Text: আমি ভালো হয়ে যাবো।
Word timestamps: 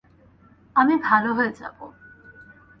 আমি 0.75 0.95
ভালো 1.03 1.29
হয়ে 1.33 1.51
যাবো। 1.51 1.85